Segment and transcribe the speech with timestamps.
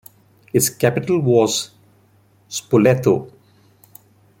[0.51, 1.69] Its capital was
[2.49, 3.31] Spoleto.